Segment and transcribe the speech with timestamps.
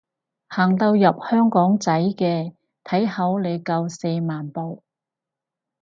[0.47, 0.99] 行到入
[1.29, 4.81] 香港仔嘅，睇好你夠四萬步